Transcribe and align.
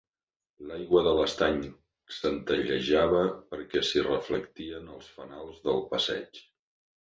L'aigua 0.69 1.01
de 1.07 1.11
l'estany 1.17 1.59
centellejava 2.19 3.19
perquè 3.53 3.85
s'hi 3.91 4.03
reflectien 4.09 4.89
els 4.97 5.13
fanals 5.19 5.63
del 5.69 5.85
passeig. 5.95 6.43